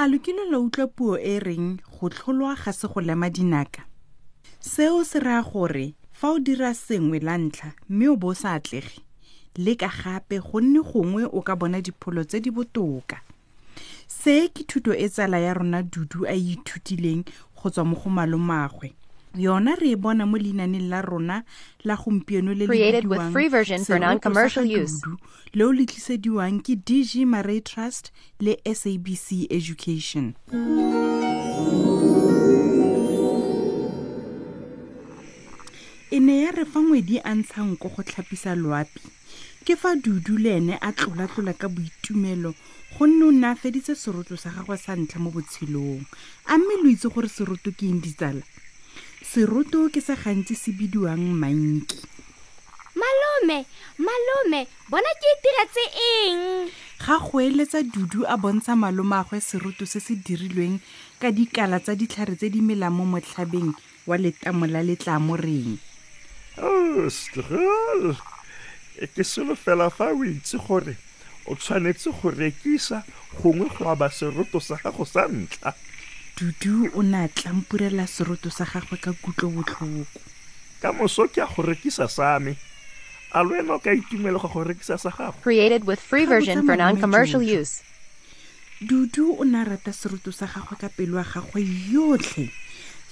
A 0.00 0.06
lokile 0.08 0.44
la 0.50 0.58
utlwa 0.58 0.86
puo 0.86 1.18
e 1.18 1.38
reng 1.38 1.76
go 2.00 2.08
tlholwa 2.08 2.54
ga 2.56 2.72
se 2.72 2.88
go 2.88 3.00
lema 3.00 3.28
dinaka 3.30 3.82
seo 4.60 5.04
se 5.04 5.20
raya 5.20 5.42
gore 5.42 5.94
fa 6.12 6.30
o 6.32 6.38
dira 6.38 6.74
sengwe 6.74 7.20
la 7.20 7.36
ntlha 7.38 7.72
mme 7.88 8.08
o 8.08 8.16
bo 8.16 8.28
o 8.28 8.34
sa 8.34 8.54
atlege 8.56 9.04
leka 9.56 9.92
gape 9.92 10.40
gonne 10.40 10.80
gongwe 10.80 11.28
o 11.28 11.42
ka 11.42 11.52
bona 11.56 11.82
dipholo 11.84 12.24
tse 12.24 12.40
di 12.40 12.50
botoka. 12.50 13.20
Se 14.08 14.48
ke 14.48 14.64
thuto 14.64 14.96
e 14.96 15.08
tsala 15.08 15.36
ya 15.38 15.52
rona 15.54 15.82
dudu 15.82 16.24
a 16.24 16.32
e 16.32 16.56
ithutileng 16.56 17.24
go 17.60 17.68
tswa 17.70 17.84
mo 17.84 17.96
go 18.00 18.08
malomagwe 18.10 18.94
yona 19.34 19.74
re 19.78 19.92
e 19.92 19.96
bona 19.96 20.26
mo 20.26 20.36
leinaneng 20.38 20.88
la 20.88 21.00
rona 21.02 21.44
la 21.84 21.96
gompieno 21.96 22.52
le 22.54 22.66
le 22.66 22.66
Created 22.66 23.06
with 23.06 23.32
free 23.32 23.48
version 23.48 23.84
for 23.84 23.98
non-commercial 23.98 24.64
use. 24.64 25.00
Dudu, 25.00 25.16
leo 25.54 25.72
le 25.72 25.86
tlisediwang 25.86 26.62
ke 26.62 26.76
dg 26.76 27.26
Murray 27.26 27.60
trust 27.60 28.12
le 28.40 28.56
sabc 28.64 29.46
education 29.50 30.34
e 36.10 36.18
ne 36.18 36.42
ya 36.42 36.50
re 36.50 36.64
fa 36.64 36.82
ngwedi 36.82 37.18
a 37.22 37.34
ntsha 37.34 37.62
nko 37.62 37.88
go 37.88 38.02
tlhapisa 38.02 38.54
loapi 38.58 39.00
ke 39.64 39.76
fa 39.78 39.94
dudu 39.94 40.38
le 40.38 40.56
ene 40.58 40.74
a 40.80 40.90
tlola-tlola 40.92 41.54
ka 41.54 41.68
boitumelo 41.68 42.54
gonne 42.98 43.22
o 43.24 43.30
ne 43.30 43.46
a 43.46 43.54
feditse 43.54 43.94
seroto 43.94 44.34
sa 44.36 44.50
gagwe 44.50 44.76
sa 44.76 44.98
ntlha 44.98 45.22
mo 45.22 45.30
botshelong 45.30 46.02
a 46.50 46.58
mme 46.58 46.82
lo 46.82 46.90
itse 46.90 47.06
gore 47.14 47.30
seroto 47.30 47.70
ke 47.70 47.86
eng 47.86 48.02
ditsala 48.02 48.42
seroto 49.30 49.86
ke 49.94 50.00
se 50.02 50.14
gantsi 50.18 50.56
se 50.58 50.72
bidiwang 50.74 51.22
manki. 51.38 52.02
Malome 52.98 53.58
malome 54.02 54.66
bona 54.90 55.12
ke 55.22 55.28
itiretse 55.36 55.84
eng? 56.06 56.40
Ga 56.98 57.18
go 57.22 57.38
eletsa 57.38 57.84
dudu 57.86 58.26
a 58.26 58.34
bontsha 58.34 58.74
malomagwe 58.74 59.38
seroto 59.38 59.86
se 59.86 60.02
se 60.02 60.18
dirilweng 60.18 60.82
ka 61.22 61.30
dikala 61.30 61.78
tsa 61.78 61.94
ditlhare 61.94 62.34
tse 62.34 62.50
di 62.50 62.58
melang 62.58 62.90
mo 62.98 63.06
motlhabeng 63.06 63.70
wa 64.10 64.18
letamo 64.18 64.66
la 64.66 64.82
letlamo 64.82 65.38
reng. 65.38 65.78
Oh, 66.58 67.06
strol 67.06 68.18
ke 69.14 69.22
selo 69.22 69.54
fela 69.54 69.94
fa 69.94 70.10
o 70.10 70.26
itse 70.26 70.58
gore 70.58 70.98
o 71.46 71.54
tshwanetse 71.54 72.10
go 72.18 72.34
rekisa 72.34 73.06
gongwe 73.38 73.70
go 73.78 73.94
aba 73.94 74.10
seroto 74.10 74.58
sa 74.58 74.74
gago 74.82 75.06
sa 75.06 75.30
ntlha 75.30 75.70
dudu 76.40 76.88
o 76.94 77.02
ne 77.02 77.24
a 77.24 77.28
tlampurela 77.28 78.06
seroto 78.06 78.48
sa 78.50 78.64
gagwe 78.64 78.96
ka 78.96 79.12
kutlo 79.12 79.50
botlhoko? 79.52 80.20
Ka 80.80 80.92
moso 80.92 81.28
ke 81.28 81.42
a 81.44 81.46
go 81.46 81.60
rekisa 81.62 82.08
sa 82.08 82.38
me. 82.40 82.56
A 83.36 83.42
lo 83.44 83.52
wena 83.52 83.76
o 83.76 83.78
ka 83.78 83.92
itumele 83.92 84.40
go 84.40 84.48
go 84.48 84.64
rekisa 84.64 84.96
sa 84.96 85.10
gago 85.10 85.36
Created 85.42 85.84
with 85.84 86.00
free 86.00 86.24
Ga 86.24 86.40
version 86.40 86.56
botsa 86.62 86.66
for 86.66 86.76
malome 86.76 86.96
non-commercial 86.96 87.40
Jojo. 87.44 87.60
use. 87.60 87.82
dudu 88.80 89.36
o 89.36 89.44
ne 89.44 89.60
a 89.60 89.64
rata 89.64 89.92
seroto 89.92 90.32
sa 90.32 90.46
gagwe 90.46 90.80
ka 90.80 90.88
pelo 90.88 91.18
ya 91.20 91.24
gagwe 91.28 91.60
yotlhe. 91.92 92.48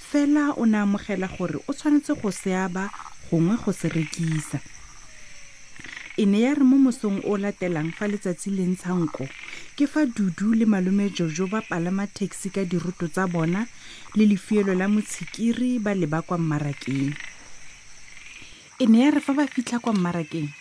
Fela 0.09 0.57
o 0.57 0.65
ne 0.65 0.77
a 0.77 0.81
amogela 0.81 1.29
gore 1.29 1.61
o 1.67 1.73
tshwanetse 1.73 2.17
go 2.17 2.31
se 2.31 2.55
aba 2.57 2.89
gongwe 3.29 3.55
go 3.61 3.71
se 3.71 3.89
rekisa. 3.93 4.57
E 6.17 6.25
ne 6.25 6.41
ya 6.41 6.57
re 6.57 6.65
mo 6.65 6.81
mosong 6.81 7.21
o 7.21 7.37
o 7.37 7.37
latelang 7.37 7.93
fa 7.93 8.09
letsatsi 8.09 8.49
le 8.49 8.65
ntshanko 8.73 9.29
ke 9.79 9.87
fa 9.87 10.01
dudu 10.03 10.51
le 10.59 10.65
malome 10.67 11.05
jojo 11.15 11.47
ba 11.47 11.61
palama 11.63 12.03
taxi 12.03 12.49
ka 12.51 12.65
diroto 12.67 13.07
tsa 13.07 13.31
bona 13.31 13.63
le 14.19 14.25
lefielo 14.27 14.75
la 14.75 14.91
motshikiri 14.91 15.79
ba 15.79 15.95
leba 15.95 16.19
kwa 16.21 16.35
mmarakeng. 16.37 17.15
E 18.75 18.85
ne 18.91 18.99
ya 18.99 19.11
re 19.15 19.21
fa 19.23 19.31
ba 19.31 19.47
fitlha 19.47 19.79
kwa 19.79 19.93
mmarakeng 19.95 20.51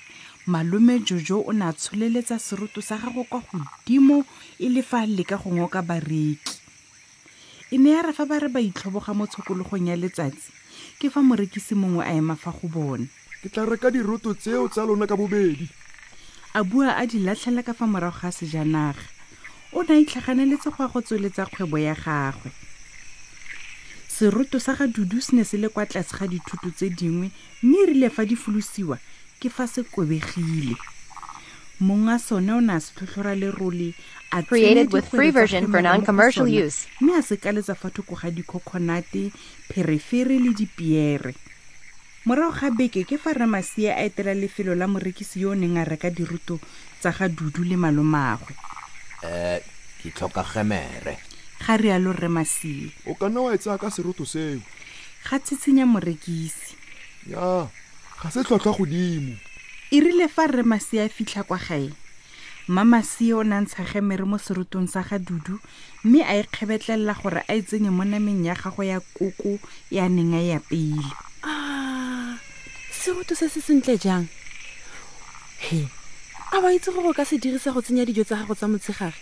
malome 0.47 1.03
jojo 1.03 1.43
o 1.43 1.51
ne 1.53 1.67
a 1.67 1.73
tsholeletsa 1.75 2.39
seroto 2.39 2.79
sa 2.79 2.95
gago 2.95 3.27
kwa 3.27 3.43
godimo 3.51 4.23
e 4.62 4.71
le 4.71 4.87
fa 4.87 5.03
a 5.03 5.06
leka 5.11 5.35
go 5.35 5.50
ngoka 5.50 5.83
bareki. 5.83 6.55
E 7.75 7.79
ne 7.79 7.99
ya 7.99 8.06
re 8.06 8.15
fa 8.15 8.23
ba 8.23 8.39
re 8.39 8.47
ba 8.47 8.62
itlhoboga 8.62 9.19
mo 9.19 9.27
tshokologong 9.27 9.91
ya 9.91 9.99
letsatsi 9.99 10.55
ke 11.03 11.11
fa 11.11 11.27
morekisi 11.27 11.75
mongwe 11.75 12.06
a 12.06 12.15
ema 12.15 12.39
fa 12.39 12.55
go 12.55 12.71
bona. 12.71 13.11
Ke 13.43 13.50
tla 13.50 13.67
reka 13.67 13.91
diroto 13.91 14.39
tseo 14.39 14.71
tsa 14.71 14.87
lona 14.87 15.11
ka 15.11 15.19
bobedi 15.19 15.67
a 16.55 16.65
bua 16.65 16.97
a 16.97 17.07
di 17.07 17.19
latlhela 17.19 17.63
ka 17.63 17.73
fa 17.73 17.87
morago 17.87 18.19
ga 18.21 18.31
sejanaga. 18.31 19.05
O 19.73 19.83
ne 19.83 19.95
a 19.95 20.01
itlhaganeletse 20.01 20.71
go 20.73 20.83
ya 20.85 20.89
go 20.89 21.01
tsweletsa 21.01 21.47
kgwebo 21.47 21.79
ya 21.79 21.95
gagwe. 21.95 22.51
Seroto 24.09 24.59
sa 24.59 24.75
ga 24.75 24.87
dudu 24.87 25.21
se 25.21 25.37
ne 25.37 25.45
se 25.45 25.57
le 25.57 25.69
kwa 25.69 25.87
tlase 25.87 26.17
ga 26.17 26.27
dithoto 26.27 26.71
tse 26.71 26.89
dingwe 26.91 27.31
mme 27.63 27.77
e 27.83 27.87
rile 27.87 28.09
fa 28.11 28.25
di 28.25 28.37
folosiwa 28.37 28.99
ke 29.41 29.51
fa 29.51 29.67
se 29.67 29.83
kobegile. 29.83 30.77
Mongwe 31.81 32.15
a 32.15 32.19
sone 32.19 32.51
o 32.53 32.61
ne 32.61 32.73
a 32.73 32.81
se 32.81 32.97
tlhotlhora 32.97 33.37
lerole 33.37 33.93
a 34.33 34.43
mme 37.01 37.13
a 37.17 37.23
se 37.23 37.37
kaletsa 37.37 37.75
fa 37.75 37.91
thoko 37.91 38.15
ga 38.17 38.31
dikhokhonate 38.31 39.31
pherefere 39.69 40.39
le 40.41 40.53
dipiere 40.57 41.35
morago 42.28 42.53
ga 42.61 42.69
beke 42.69 43.06
ke 43.09 43.16
fa 43.16 43.33
ramasia 43.33 43.97
a 43.97 44.05
etela 44.05 44.34
lefelo 44.37 44.75
la 44.77 44.84
morekisi 44.84 45.41
yo 45.41 45.50
o 45.50 45.55
neng 45.56 45.78
a 45.81 45.84
reka 45.89 46.11
diruto 46.12 46.61
tsa 47.00 47.09
ga 47.16 47.25
dudu 47.28 47.65
le 47.65 47.77
malomagwe. 47.81 48.53
Um 49.25 49.61
ke 50.03 50.12
tlhoka 50.12 50.44
gemere. 50.44 51.17
Ga 51.65 51.81
rialo 51.81 52.12
remasie 52.12 52.93
o 53.09 53.17
ka 53.17 53.33
nna 53.33 53.41
wa 53.41 53.55
e 53.56 53.59
tsaya 53.59 53.81
ka 53.81 53.88
seroto 53.88 54.28
seo? 54.28 54.61
Ga 55.25 55.41
tshitsinya 55.41 55.88
morekisi. 55.88 56.77
Ya 57.33 57.65
ga 58.21 58.28
se 58.28 58.44
tlhwatlhwa 58.44 58.77
godimo. 58.77 59.41
E 59.88 59.97
rile 59.97 60.28
fa 60.28 60.53
rremasie 60.53 61.00
a 61.00 61.09
fitlha 61.09 61.49
kwa 61.49 61.56
gae. 61.56 61.88
Mmamasie 62.69 63.33
o 63.33 63.41
ne 63.41 63.56
a 63.56 63.61
ntsha 63.65 63.88
gemere 63.88 64.28
mo 64.28 64.37
serotong 64.37 64.84
sa 64.84 65.00
ga 65.00 65.17
dudu 65.17 65.56
mme 66.05 66.21
a 66.28 66.37
ikgebetlelela 66.44 67.17
gore 67.17 67.41
a 67.49 67.56
e 67.56 67.65
tsenye 67.65 67.88
mo 67.88 68.05
nameng 68.05 68.44
ya 68.44 68.53
gagwe 68.53 68.93
ya 68.93 69.00
koko 69.17 69.56
e 69.88 69.97
a 69.97 70.05
neng 70.12 70.37
a 70.37 70.44
e 70.44 70.53
apeile 70.53 71.28
seroto 72.99 73.35
se 73.35 73.49
se 73.49 73.61
sentle 73.61 73.97
jang? 73.97 74.27
He 75.63 75.87
a 76.53 76.61
ba 76.61 76.75
itse 76.75 76.91
gore 76.91 77.09
o 77.09 77.15
ka 77.15 77.25
se 77.25 77.39
dirisa 77.39 77.73
go 77.73 77.81
tsenya 77.81 78.05
dijo 78.05 78.25
tsa 78.25 78.37
gago 78.43 78.55
tsa 78.55 78.67
motshegare? 78.67 79.15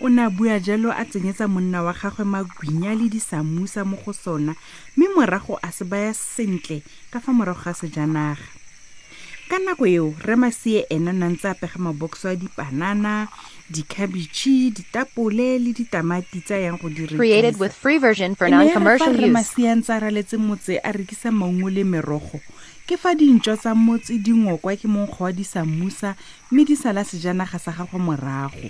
O 0.00 0.08
ne 0.08 0.22
a 0.24 0.30
bua 0.30 0.58
jalo 0.58 0.90
a 0.90 1.04
tsenyetsa 1.04 1.48
monna 1.48 1.82
wa 1.82 1.92
gagwe 1.92 2.24
magwinya 2.24 2.94
le 2.94 3.08
disamusa 3.12 3.84
mo 3.84 3.96
go 4.00 4.12
sona 4.12 4.54
mme 4.96 5.06
morago 5.14 5.58
a 5.62 5.70
se 5.72 5.84
baya 5.84 6.14
sentle 6.14 6.82
ka 7.10 7.20
fa 7.20 7.32
morago 7.32 7.60
ga 7.64 7.74
sejanaga 7.74 8.57
ka 9.48 9.58
nako 9.58 9.86
eo 9.88 10.14
remasie 10.20 10.84
ne 10.92 11.10
a 11.10 11.28
ntse 11.32 11.48
a 11.48 11.54
pega 11.54 11.80
a 11.80 12.36
dipanana 12.36 13.28
dikhabitšhe 13.70 14.70
ditapole 14.76 15.58
le 15.58 15.72
ditamati 15.72 16.40
tsa 16.44 16.56
yang 16.60 16.76
go 16.76 16.88
with 17.58 17.72
free 17.72 17.98
version 17.98 18.34
for 18.34 18.48
ne 18.48 18.56
ya 18.56 18.60
re 18.60 18.68
fa 18.68 18.80
non-commercial 18.80 19.14
use. 19.14 19.20
Remasie 19.20 19.68
a 19.68 19.74
ntse 19.76 19.92
a 19.92 20.00
raletse 20.00 20.36
motse 20.36 20.80
a 20.84 20.92
rekisa 20.92 21.32
maungo 21.32 21.70
le 21.70 21.84
merogo. 21.84 22.40
Ke 22.86 22.96
fa 22.96 23.16
tsa 23.16 23.74
motse 23.74 24.20
di 24.20 24.32
ngokwa 24.32 24.76
ke 24.76 24.88
monkgo 24.88 25.24
wa 25.24 25.32
disamusa 25.32 26.14
mme 26.52 26.64
di 26.64 26.76
sala 26.76 27.04
sejanaga 27.04 27.58
sa 27.58 27.72
morago. 27.98 28.68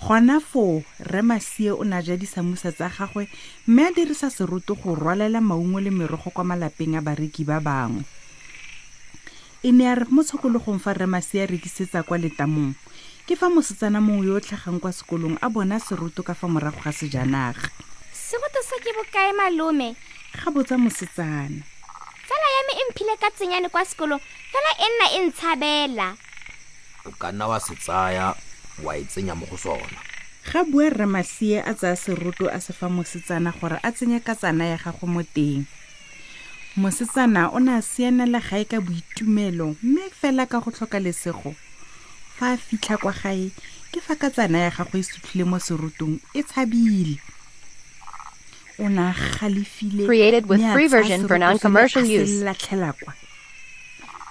Gona 0.00 0.40
foo 0.40 0.82
remasie 0.98 1.70
o 1.70 1.84
ja 1.84 2.16
disamusa 2.16 2.72
tsa 2.72 2.88
gagwe 2.88 3.28
mme 3.66 3.82
a 3.86 3.92
dirisa 3.92 4.30
seroto 4.30 4.74
go 4.74 4.94
rwalela 4.94 5.40
maungo 5.40 5.80
le 5.80 5.90
merogo 5.90 6.30
kwa 6.32 6.44
malapeng 6.44 6.96
a 6.96 7.00
bareki 7.00 7.44
ba 7.44 7.60
bangwe 7.60 8.19
e 9.62 9.72
ne 9.72 9.84
ya 9.84 9.94
re 9.94 10.06
mo 10.08 10.22
tshokologong 10.24 10.80
fa 10.80 10.92
remasie 10.96 11.42
a 11.42 11.46
rekisetsa 11.46 12.02
kwa 12.02 12.16
letamong. 12.18 12.72
Ke 13.28 13.36
fa 13.36 13.52
mosetsana 13.52 14.00
mongwe 14.00 14.26
yo 14.26 14.36
o 14.36 14.40
tlhagang 14.40 14.80
kwa 14.80 14.92
sekolong 14.92 15.36
a 15.44 15.48
bona 15.52 15.76
seroto 15.76 16.24
ka 16.24 16.34
fa 16.34 16.48
morago 16.48 16.80
ga 16.80 16.92
sejanaga. 16.92 17.68
Seroto 18.12 18.60
se 18.64 18.80
ke 18.80 18.90
bokae 18.96 19.32
malome? 19.36 19.96
Ga 20.32 20.48
botsa 20.50 20.80
mosetsana. 20.80 21.60
Tsala 22.24 22.46
ya 22.56 22.62
me 22.66 22.72
e 22.72 22.82
mphile 22.88 23.14
ka 23.20 23.28
tsenyane 23.30 23.68
kwa 23.68 23.84
sekolong 23.84 24.20
fela 24.48 24.72
e 24.80 24.88
nna 24.88 25.06
e 25.12 25.20
ntshabela. 25.28 26.08
O 27.04 27.12
ka 27.20 27.28
nna 27.32 27.44
wa 27.48 27.60
se 27.60 27.76
tsaya 27.76 28.32
wa 28.80 28.96
e 28.96 29.04
tsenya 29.04 29.36
mo 29.36 29.44
go 29.44 29.60
sona. 29.60 30.00
Ga 30.48 30.64
bua 30.64 30.88
rramasie 30.88 31.60
a 31.60 31.76
tsaya 31.76 32.00
seroto 32.00 32.48
a 32.48 32.60
se 32.64 32.72
fa 32.72 32.88
mosetsana 32.88 33.52
gore 33.52 33.76
a 33.84 33.92
tsenye 33.92 34.24
ka 34.24 34.32
tsana 34.34 34.64
ya 34.72 34.80
gago 34.80 35.04
mo 35.06 35.20
teng 35.20 35.68
mosetsana 36.76 37.50
o 37.52 37.58
ne 37.58 37.72
a 37.78 37.82
sianela 37.82 38.40
gae 38.40 38.64
ka 38.64 38.80
boitumelo 38.80 39.76
mme 39.82 40.10
fela 40.20 40.46
ka 40.46 40.60
go 40.60 40.70
tlhoka 40.70 41.00
lesego. 41.00 41.54
Fa 42.38 42.52
a 42.52 42.56
fitlha 42.56 42.96
kwa 42.98 43.12
gae 43.12 43.50
ke 43.92 44.00
fa 44.00 44.14
ka 44.16 44.30
tsana 44.30 44.58
ya 44.58 44.70
gagwe 44.70 45.00
e 45.00 45.02
sutlhile 45.02 45.44
mo 45.44 45.58
serutong 45.58 46.20
e 46.34 46.42
tshabile. 46.42 47.18
O 48.78 48.88
ne 48.88 49.10
a 49.10 49.14
galefile 49.14 50.06
Created 50.06 50.46
with 50.46 50.62
free 50.72 50.86
version 50.86 51.26
for 51.26 51.36
seroto 51.36 51.36
se 51.36 51.38
le 51.38 51.50
non-commercial 51.50 52.04
use. 52.06 52.44
latlhela 52.44 52.92
kwa. 52.92 53.14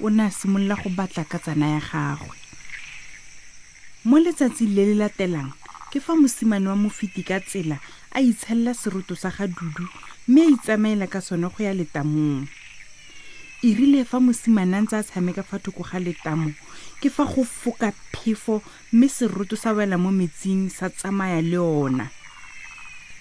O 0.02 0.10
ne 0.10 0.24
a 0.24 0.32
simolola 0.32 0.76
go 0.80 0.90
batla 0.90 1.26
ka 1.28 1.38
tsana 1.40 1.76
ya 1.76 1.82
gagwe. 1.84 2.38
Mo 4.06 4.18
letsatsing 4.18 4.74
le 4.74 4.86
le 4.90 4.96
latelang 4.96 5.52
ke 5.92 6.00
fa 6.00 6.16
mosimane 6.16 6.68
wa 6.72 6.76
mofiti 6.76 7.24
ka 7.24 7.40
tsela 7.44 7.78
a 8.16 8.22
itshelela 8.22 8.74
seroto 8.74 9.16
sa 9.16 9.30
ga 9.30 9.46
dudu 9.48 9.86
mme 10.30 10.42
a 10.46 10.50
itsamaela 10.54 11.08
ka 11.10 11.22
sone 11.22 11.50
go 11.50 11.64
ya 11.64 11.74
letamong. 11.74 12.46
E 13.66 13.74
rile 13.74 14.06
fa 14.06 14.20
mosimane 14.22 14.78
a 14.78 14.82
ntse 14.82 14.96
a 14.96 15.04
tshameka 15.04 15.42
fa 15.42 15.58
thoko 15.58 15.82
ga 15.82 15.98
letamo 15.98 16.54
ke 17.02 17.10
fa 17.10 17.26
go 17.26 17.42
foka 17.44 17.90
phefo 18.14 18.62
mme 18.94 19.10
seroto 19.10 19.58
sa 19.58 19.74
wela 19.74 19.98
mo 19.98 20.14
metsing 20.14 20.70
sa 20.70 20.94
tsamaya 20.94 21.42
le 21.42 21.58
ona. 21.58 22.06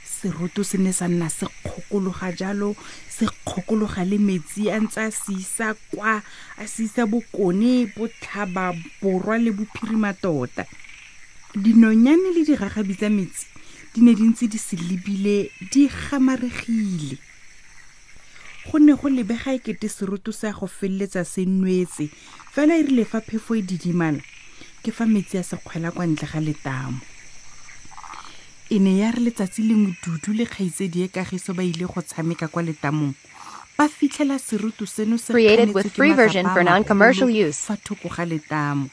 Seroto 0.04 0.60
se 0.60 0.76
ne 0.76 0.92
sa 0.92 1.08
nna 1.08 1.32
se 1.32 1.48
kgokologa 1.64 2.28
jalo 2.36 2.76
se 3.08 3.24
kgokologa 3.24 4.04
le 4.04 4.18
metsi 4.20 4.68
a 4.68 4.76
ntse 4.76 5.00
a 5.00 5.10
se 5.10 5.32
isa 5.32 5.72
kwa 5.88 6.20
a 6.60 6.64
se 6.68 6.84
isa 6.84 7.08
bokone 7.08 7.88
botlhaba 7.96 8.76
borwa 9.00 9.40
le 9.40 9.50
bophirima 9.56 10.12
tota 10.12 10.68
dinonyane 11.56 12.36
le 12.36 12.44
diragabi 12.44 12.94
tsa 12.94 13.08
metsi 13.08 13.57
di 13.98 14.04
ne 14.04 14.14
di 14.14 14.22
ntse 14.22 14.46
di 14.46 14.58
se 14.58 14.76
lebile 14.76 15.50
di 15.58 15.90
gamaregile 15.90 17.18
go 18.70 18.78
ne 18.78 18.94
go 18.94 19.08
lebega 19.08 19.50
e 19.50 19.58
kete 19.58 19.88
seroto 19.88 20.30
sa 20.30 20.52
go 20.52 20.66
feleletsa 20.66 21.24
se 21.24 21.42
nwetse. 21.42 22.06
Fela 22.52 22.76
e 22.78 22.82
rile 22.82 23.04
fa 23.04 23.20
phefo 23.20 23.56
e 23.56 23.62
didimala 23.62 24.20
ke 24.84 24.92
fa 24.92 25.06
metsi 25.06 25.38
a 25.38 25.42
se 25.42 25.56
kgwela 25.56 25.90
kwa 25.90 26.06
ntle 26.06 26.28
ga 26.30 26.38
letamo. 26.38 27.00
E 28.70 28.78
ne 28.78 28.98
ya 29.02 29.10
re 29.10 29.24
letsatsi 29.24 29.66
lengwe 29.66 29.96
dudu 30.04 30.36
le 30.36 30.46
kgaitsedi 30.46 31.02
e 31.02 31.08
kagiso 31.08 31.54
ba 31.56 31.64
ile 31.64 31.88
go 31.88 31.98
tshameka 31.98 32.46
kwa 32.46 32.62
letamong. 32.62 33.14
Ba 33.74 33.88
fitlhela 33.88 34.38
serutu 34.38 34.86
seno 34.86 35.18
se 35.18 35.32
Created 35.32 35.74
with 35.74 35.90
free 35.90 36.12
version 36.12 36.46
for 36.54 36.62
non-commercial 36.62 37.30
use. 37.30 37.58
fa 37.66 37.74
thoko 37.74 38.06
ga 38.14 38.22
letamo 38.22 38.90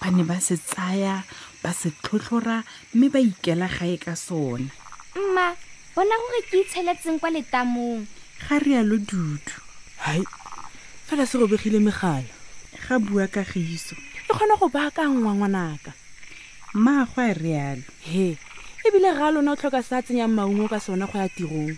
ba 0.00 0.10
ne 0.10 0.22
ba 0.22 0.40
se 0.40 0.56
tsaya 0.56 1.24
ba 1.62 1.70
se 1.72 1.90
tlhotlhora 2.02 2.64
mme 2.94 3.06
ba 3.12 3.18
ikela 3.18 3.68
gae 3.68 3.96
ka 3.98 4.14
sone 4.16 4.70
mma 5.18 5.56
bona 5.98 6.14
gore 6.14 6.40
ke 6.46 6.62
itsheletseng 6.62 7.18
kwa 7.18 7.30
letamong. 7.34 8.06
Ga 8.46 8.56
rialo 8.62 9.02
dudu. 9.02 9.54
Hai 10.06 10.22
fela 11.10 11.26
se 11.26 11.34
robegile 11.38 11.82
megala. 11.82 12.30
Ga 12.86 13.02
bua 13.02 13.26
kagiso 13.26 13.98
e 13.98 14.30
kgona 14.30 14.54
go 14.54 14.68
baakangwa 14.70 15.34
ngwanaka. 15.34 15.90
Mmaagwe 16.74 17.22
a 17.30 17.34
rialo. 17.34 17.82
He 18.06 18.38
ebile 18.86 19.10
ga 19.10 19.34
lona 19.34 19.52
o 19.52 19.56
tlhoka 19.58 19.82
se 19.82 19.98
a 19.98 20.02
tsenyang 20.02 20.30
maungo 20.30 20.70
ka 20.70 20.78
sona 20.78 21.10
go 21.10 21.18
ya 21.18 21.28
tirong. 21.28 21.74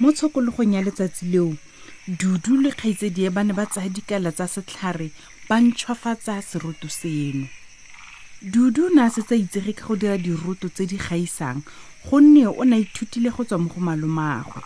Mo 0.00 0.08
tshokologong 0.08 0.72
ya 0.72 0.80
letsatsi 0.80 1.28
leo 1.28 1.52
dudu 2.08 2.56
le 2.64 2.72
kgaitsedi 2.72 3.28
e 3.28 3.30
ba 3.30 3.44
ne 3.44 3.52
ba 3.52 3.68
tsaya 3.68 3.92
dikala 3.92 4.32
tsa 4.32 4.48
setlhare 4.48 5.12
ba 5.48 5.60
ntšhwafatsa 5.60 6.40
seroto 6.42 6.88
seno. 6.88 7.46
Dudu 8.42 8.86
o 8.86 8.90
ne 8.94 9.02
a 9.04 9.10
setse 9.10 9.34
a 9.34 9.40
itsege 9.40 9.72
ka 9.76 9.86
go 9.88 9.96
dira 9.96 10.16
diroto 10.18 10.68
tse 10.68 10.86
di 10.86 10.96
gaisang 10.96 11.60
gonne 12.04 12.46
o 12.46 12.64
ne 12.64 12.76
a 12.76 12.80
ithutile 12.80 13.30
go 13.30 13.44
tswa 13.44 13.58
mo 13.58 13.68
go 13.68 13.80
malomagwe. 13.80 14.62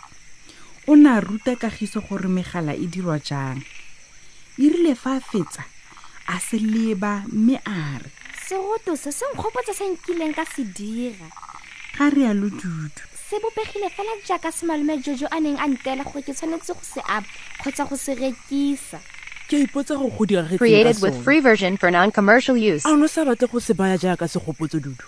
O 0.87 0.95
ne 0.95 1.11
a 1.11 1.21
ruta 1.21 1.57
kagiso 1.57 2.01
gore 2.01 2.29
megala 2.29 2.75
e 2.75 2.87
dirwa 2.87 3.19
jang. 3.19 3.63
E 4.59 4.67
rile 4.71 4.95
fa 4.95 5.19
a 5.19 5.21
fetsa 5.21 5.63
a 6.27 6.39
se 6.41 6.59
leba 6.59 7.23
mme 7.27 7.59
a 7.65 7.99
re 7.99 8.11
seroto 8.49 8.97
se 8.97 9.13
se 9.13 9.25
nkgopotsa 9.35 9.75
se 9.75 9.85
nkileng 9.85 10.35
ka 10.35 10.45
se 10.47 10.65
dira. 10.65 11.29
Ga 11.99 12.09
rialo 12.11 12.49
dudu. 12.49 13.03
Se 13.29 13.37
bopegile 13.43 13.91
fela 13.91 14.15
jaaka 14.27 14.51
semalome 14.51 15.03
jojo 15.05 15.27
a 15.31 15.39
neng 15.41 15.59
a 15.61 15.67
nteela 15.69 16.07
gore 16.07 16.23
ke 16.23 16.33
tshwanetse 16.33 16.73
go 16.73 16.83
se 16.83 17.03
apa 17.05 17.29
kgotsa 17.61 17.85
go 17.85 17.97
se 17.97 18.15
rekisa 18.15 19.03
ke 19.49 19.65
ipotsa 19.65 19.97
gore 19.97 20.13
go 20.29 20.57
Created 20.57 21.01
with 21.01 21.17
free 21.25 21.41
version 21.41 21.77
for 21.77 21.91
non-commercial 21.91 22.57
use. 22.57 22.85
a 22.85 22.93
o 22.93 22.97
ne 22.97 23.05
o 23.05 23.07
sa 23.07 23.25
batle 23.25 23.49
go 23.51 23.59
se 23.59 23.73
baya 23.73 23.97
jaaka 23.97 24.29
segopotso 24.29 24.79
dudu. 24.79 25.05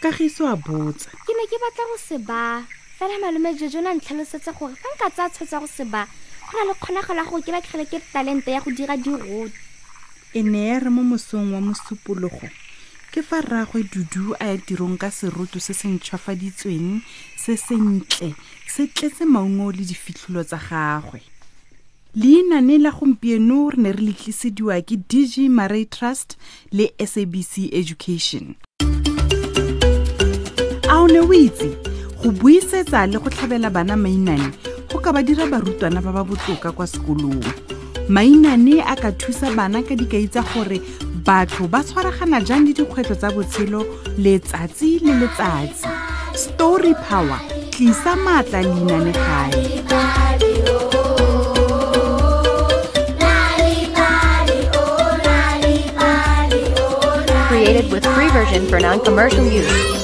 Kagiso 0.00 0.48
a 0.48 0.56
botsa. 0.56 1.12
Ke 1.26 1.32
ne 1.36 1.44
ke 1.46 1.56
batla 1.60 1.84
go 1.90 1.96
se 1.96 2.18
baa 2.18 2.64
fela 3.00 3.16
malome 3.18 3.56
jojo 3.56 3.80
na 3.80 3.94
ntlhalosetsa 3.96 4.52
gore 4.52 4.74
fa 4.76 4.88
nka 4.92 5.08
tsaya 5.14 5.30
tshwetsa 5.32 5.60
go 5.60 5.66
se 5.66 5.84
baa 5.88 6.04
go 6.04 6.52
na 6.52 6.68
le 6.68 6.74
kgonagalo 6.76 7.20
ya 7.20 7.24
gore 7.30 7.42
ke 7.42 7.52
latlhele 7.52 7.86
ke 7.88 7.98
talente 8.12 8.52
ya 8.52 8.60
go 8.60 8.70
dira 8.76 8.96
diroto 8.96 9.56
e 10.36 10.42
ne 10.44 10.68
ya 10.68 10.78
re 10.84 10.90
mo 10.92 11.00
mosong 11.02 11.48
wa 11.56 11.60
mosupologo 11.64 12.44
ke 13.08 13.24
fa 13.24 13.40
rraagwe 13.40 13.88
dudu 13.88 14.36
a 14.36 14.52
ya 14.52 14.56
tirong 14.60 15.00
ka 15.00 15.08
seroto 15.08 15.56
se 15.56 15.72
se 15.72 15.88
ntšhwafaditsweng 15.88 17.00
se 17.40 17.56
sentle 17.56 18.36
se 18.68 18.84
tletse 18.92 19.24
maungo 19.24 19.72
le 19.72 19.80
difitlholo 19.88 20.44
tsa 20.44 20.60
gagwe 20.60 21.24
leinane 22.14 22.78
la 22.78 22.90
gompieno 22.90 23.70
re 23.70 23.82
ne 23.82 23.92
re 23.92 24.02
letlisediwa 24.02 24.80
ke 24.82 24.96
dg 24.96 25.46
maray 25.48 25.84
trust 25.86 26.36
le 26.72 26.90
sabc 26.98 27.70
education. 27.72 28.56
A 30.90 30.98
o 30.98 31.06
ne 31.06 31.20
o 31.20 31.32
itse 31.32 31.70
go 32.22 32.32
buisetsa 32.32 33.06
le 33.06 33.18
go 33.18 33.30
tlhabela 33.30 33.70
bana 33.70 33.96
mainane 33.96 34.50
go 34.90 34.98
ka 34.98 35.12
ba 35.12 35.22
dira 35.22 35.46
barutwana 35.46 36.02
ba 36.02 36.12
ba 36.12 36.24
botoka 36.24 36.72
kwa 36.72 36.86
sekolong. 36.86 37.46
Mainane 38.08 38.82
a 38.82 38.96
ka 38.96 39.12
thusa 39.12 39.54
bana 39.54 39.82
ka 39.82 39.94
dikai 39.94 40.26
tsa 40.26 40.42
gore 40.42 40.82
batho 41.22 41.70
ba 41.70 41.84
tshwaragana 41.84 42.42
jang 42.42 42.66
le 42.66 42.74
dikgwetlho 42.74 43.14
tsa 43.14 43.30
botshelo 43.30 43.86
letsatsi 44.18 44.98
le 45.06 45.14
letsatsi. 45.14 45.86
Story 46.34 46.94
power 47.06 47.38
tlisa 47.70 48.16
maatla 48.18 48.66
leinane 48.66 49.12
gae 49.14 50.99
version 58.32 58.62
for 58.66 58.80
non-commercial 58.80 59.44
use. 59.44 60.00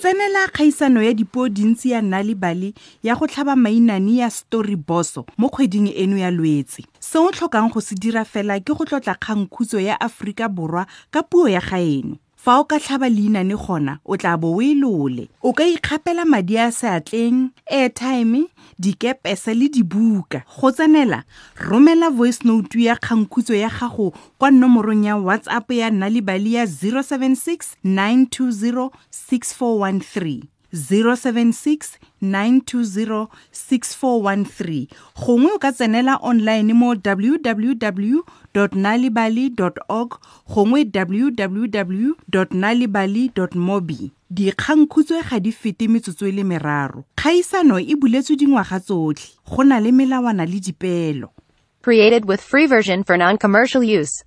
tsenela 0.00 0.48
kgaisano 0.48 1.02
ya 1.02 1.12
dipuo 1.12 1.48
dintsi 1.48 1.90
ya 1.90 2.02
Nal'ibali 2.02 2.74
ya 3.02 3.16
go 3.16 3.26
tlhaba 3.26 3.56
mainane 3.56 4.16
ya 4.16 4.30
Story 4.30 4.76
Bosso 4.76 5.26
mo 5.38 5.48
kgweding 5.48 5.88
eno 5.96 6.16
ya 6.18 6.30
lwetse 6.30 6.84
se 7.00 7.18
o 7.18 7.30
tlhokang 7.30 7.72
go 7.72 7.80
se 7.80 7.94
dira 7.94 8.24
fela 8.24 8.60
ke 8.60 8.74
go 8.76 8.84
tlotla 8.84 9.14
kgangkhutso 9.14 9.80
ya 9.80 10.00
aforika 10.00 10.48
borwa 10.48 10.86
ka 11.10 11.22
puo 11.22 11.48
ya 11.48 11.60
gaeno 11.60 12.16
fa 12.46 12.60
o 12.62 12.64
ka 12.70 12.78
tlhaba 12.78 13.08
leinane 13.10 13.56
gona 13.58 13.96
o 14.06 14.14
tla 14.14 14.36
bo 14.38 14.52
o 14.54 14.60
e 14.62 14.70
lole. 14.78 15.24
O 15.42 15.50
ka 15.50 15.64
ikgapela 15.66 16.22
madi 16.22 16.54
a 16.62 16.68
seatleng 16.70 17.50
airtime 17.66 18.44
dikepese 18.78 19.50
le 19.50 19.66
dibuka. 19.66 20.44
Go 20.54 20.70
tsenela 20.70 21.24
romela 21.58 22.08
voice 22.14 22.44
note 22.46 22.78
ya 22.78 22.94
kgangkhutso 22.94 23.54
ya 23.54 23.68
gago 23.68 24.12
kwa 24.38 24.50
nomorong 24.50 25.04
ya 25.06 25.16
whatsapp 25.16 25.66
ya 25.72 25.90
bale 26.22 26.50
ya 26.50 26.66
076 26.66 27.74
920 27.84 28.90
6413 29.10 30.42
076 30.72 31.98
920 32.22 33.28
6413 33.52 34.86
gongwe 35.16 35.52
o 35.52 35.58
ka 35.58 35.72
tsenela 35.72 36.18
online 36.22 36.72
mo 36.72 36.94
www 36.94 38.20
nalibali 38.72 39.52
org 39.88 40.14
gongwe 40.48 40.84
www 40.94 42.12
nalibali 42.50 43.30
mobi. 43.54 44.12
Dikgangkhutswe 44.30 45.22
ga 45.30 45.38
di 45.40 45.52
fete 45.52 45.88
metsotso 45.88 46.26
e 46.26 46.32
le 46.32 46.44
meraro. 46.44 47.04
Kgaisano 47.16 47.78
e 47.78 47.94
buletswe 47.94 48.36
dingwaga 48.36 48.80
tsotlhe. 48.80 49.38
Go 49.46 49.62
na 49.62 49.78
le 49.78 49.92
melawana 49.92 50.44
le 50.46 50.60
dipeelo 50.60 51.30
Created 51.82 52.24
with 52.24 52.40
free 52.40 52.66
version 52.66 53.04
for 53.04 53.16
non-commercial 53.16 53.82
use. 53.84 54.24